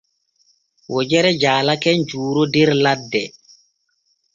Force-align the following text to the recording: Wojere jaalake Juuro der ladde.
Wojere 0.93 1.31
jaalake 1.41 1.91
Juuro 2.09 2.43
der 2.53 2.69
ladde. 2.83 3.23